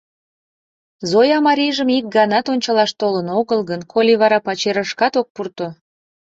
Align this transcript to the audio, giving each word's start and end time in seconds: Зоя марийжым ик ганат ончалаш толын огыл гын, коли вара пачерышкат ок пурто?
Зоя 1.09 1.39
марийжым 1.47 1.89
ик 1.97 2.05
ганат 2.15 2.45
ончалаш 2.53 2.91
толын 2.99 3.27
огыл 3.39 3.59
гын, 3.69 3.81
коли 3.93 4.13
вара 4.21 4.39
пачерышкат 4.45 5.13
ок 5.21 5.27
пурто? 5.35 5.67